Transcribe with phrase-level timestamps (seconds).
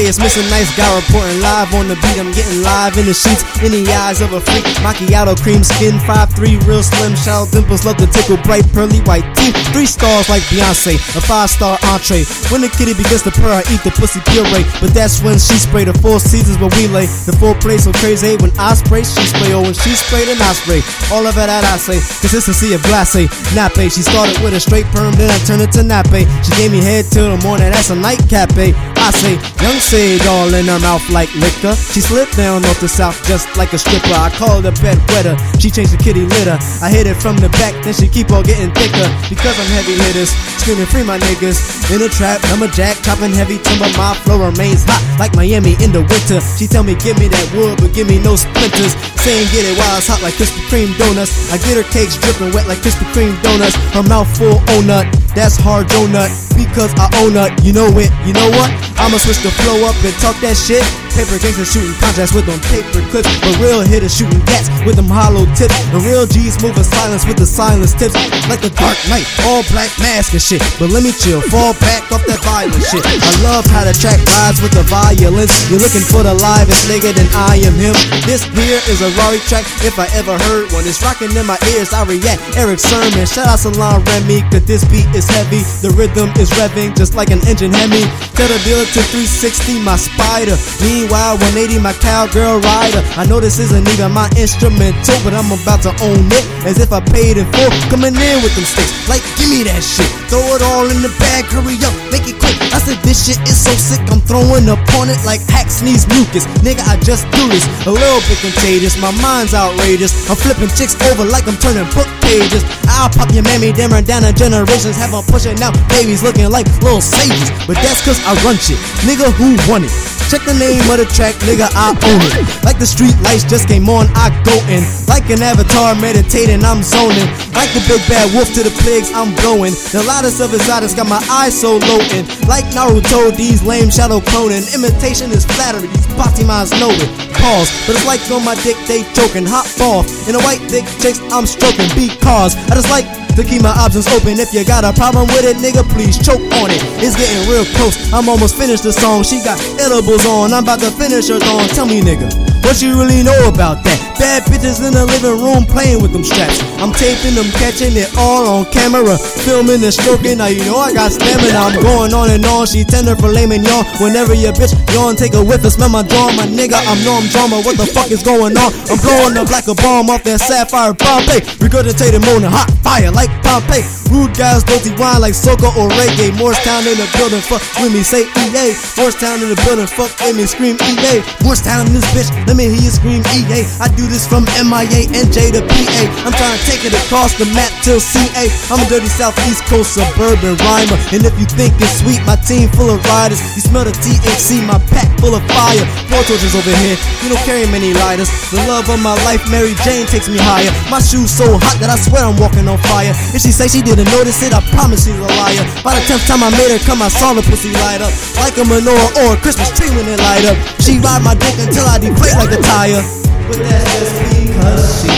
[0.00, 2.16] it's missing nice guy reporting live on the beat.
[2.16, 4.64] I'm getting live in the sheets, in the eyes of a freak.
[4.80, 7.14] Macchiato cream skin, 5'3, real slim.
[7.16, 9.56] Shout dimples, love to tickle bright pearly white teeth.
[9.72, 12.24] Three stars like Beyonce, a five star entree.
[12.48, 14.64] When the kitty begins to purr, I eat the pussy puree.
[14.80, 17.06] But that's when she spray the four seasons where we lay.
[17.28, 18.36] The full play so crazy.
[18.40, 19.52] When I spray, she spray.
[19.52, 20.80] Oh, when she spray, then I spray.
[21.12, 22.00] All of that I say.
[22.22, 23.92] Consistency of glace, nappe.
[23.92, 26.24] She started with a straight perm, then I turned it to nappe.
[26.44, 28.72] She gave me head till the morning, that's a nightcap, eh?
[29.02, 31.74] I say, young sage all in her mouth like liquor.
[31.74, 34.14] She slipped down off the south just like a stripper.
[34.14, 35.34] I called her bed wetter.
[35.58, 36.56] She changed the kitty litter.
[36.80, 39.08] I hit it from the back, then she keep on getting thicker.
[39.26, 40.30] Because I'm heavy hitters,
[40.62, 41.58] screaming free my niggas.
[41.90, 43.90] In a trap, I'm a jack, chopping heavy timber.
[43.98, 46.38] My flow remains hot like Miami in the winter.
[46.56, 48.94] She tell me give me that wood, but give me no splinters.
[49.20, 51.52] Saying get it while it's hot like Krispy Kreme donuts.
[51.52, 53.74] I get her cakes dripping wet like Krispy Kreme donuts.
[53.92, 57.52] Her mouth full o nut, that's hard donut because I own nut.
[57.60, 58.72] You know it, you know what?
[58.96, 60.80] I'ma switch the flow up and talk that shit.
[61.12, 63.28] Paper gangsters shooting contracts with them paper clips.
[63.44, 65.76] But real hitters shooting gats with them hollow tips.
[65.92, 68.16] The real G's moving silence with the silence tips.
[68.48, 70.64] Like the dark knight, all black mask and shit.
[70.80, 73.04] But let me chill, fall back off that violent shit.
[73.04, 75.52] I love how the track rides with the violence.
[75.68, 77.94] You're looking for the livest nigga, then I am him.
[78.24, 80.88] This here is a Rari track, if I ever heard one.
[80.88, 82.40] It's rocking in my ears, I react.
[82.56, 85.60] Erick Sermon, shout out Salon Remy, cause this beat is heavy.
[85.84, 88.04] The rhythm is revving just like an engine Hemi.
[88.32, 90.56] Tell the dealer to 360 my spider.
[91.02, 93.02] Meanwhile, 180 my cowgirl rider.
[93.18, 96.94] I know this isn't even my instrumental, but I'm about to own it as if
[96.94, 97.74] I paid in full.
[97.90, 100.06] Coming in with them sticks, like give me that shit.
[100.30, 102.54] Throw it all in the bag, hurry up, make it quick.
[102.70, 106.06] I said this shit is so sick, I'm throwing up on it like hack sneeze
[106.06, 106.46] mucus.
[106.62, 108.94] Nigga, I just do this, a little bit contagious.
[109.02, 110.14] My mind's outrageous.
[110.30, 112.64] I'm flipping chicks over like I'm turning book pages.
[112.88, 114.96] I'll pop your mammy, then down the generations.
[114.96, 117.52] Have them pushing out babies looking like little sages.
[117.68, 118.80] But that's cause I run shit.
[119.04, 119.92] Nigga, who won it?
[120.32, 122.48] Check the name of the track, nigga, I own it.
[122.64, 124.80] Like the street lights just came on, I go in.
[125.04, 127.28] Like an avatar meditating, I'm zoning.
[127.52, 129.76] Like the big bad wolf to the pigs, I'm blowing.
[129.92, 132.24] The loudest of artists got my eyes so low in.
[132.48, 134.64] Like Naruto, these lame shadow cloning.
[134.72, 136.08] Imitation is flattery, these
[136.48, 137.10] minds know it.
[137.36, 139.44] Pause, but it's like on my dick, they choking.
[139.44, 141.92] Hot off, in a white dick chicks, I'm stroking.
[142.22, 144.38] Because I just like to keep my options open.
[144.38, 146.78] If you got a problem with it, nigga, please choke on it.
[147.02, 147.98] It's getting real close.
[148.12, 149.24] I'm almost finished the song.
[149.24, 150.52] She got edibles on.
[150.52, 151.68] I'm about to finish her on.
[151.74, 152.51] Tell me, nigga.
[152.62, 153.98] What you really know about that?
[154.18, 156.62] Bad bitches in the living room playing with them straps.
[156.78, 159.18] I'm taping them, catching it all on camera.
[159.18, 161.58] Filming and stroking, now you know I got stamina.
[161.58, 162.66] I'm going on and on.
[162.66, 163.84] She tender for layman yawn.
[163.98, 166.32] Whenever your bitch yawn, take a whiff and smell my jaw.
[166.38, 167.60] My nigga, I'm no, I'm drama.
[167.60, 168.70] What the fuck is going on?
[168.88, 171.44] I'm blowing up like a bomb off that sapphire Bombay.
[171.60, 174.01] Regurgitated moaning hot fire like Pompeii.
[174.12, 176.36] Rude guys, dirty wine like soca or reggae.
[176.36, 178.76] Morristown in the building, fuck with me, say EA.
[179.00, 181.24] Morristown in the building, fuck with me, scream EA.
[181.40, 183.64] Morristown in this bitch, let me hear you scream EA.
[183.80, 186.02] I do this from MIA, NJ to PA.
[186.28, 188.52] I'm trying to take it across the map till CA.
[188.68, 190.98] I'm a dirty southeast coast suburban rhymer.
[191.16, 193.40] And if you think it's sweet, my team full of riders.
[193.56, 195.88] You smell the THC, my pack full of fire.
[196.12, 198.28] Four torches over here, you don't carry many lighters.
[198.52, 200.68] The love of my life, Mary Jane takes me higher.
[200.92, 203.16] My shoes so hot that I swear I'm walking on fire.
[203.32, 205.64] If she say she didn't notice it, I promise she's a liar.
[205.84, 208.12] By the tenth time I made her come, I saw the pussy light up.
[208.40, 210.56] Like a menorah or a Christmas tree when it light up.
[210.80, 213.04] She ride my dick until I deflate like a tire.
[213.46, 215.12] But that's just because she